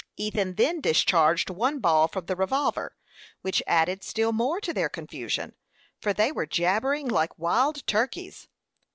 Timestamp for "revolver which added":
2.35-4.03